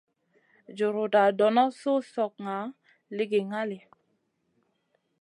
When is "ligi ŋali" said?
3.15-3.77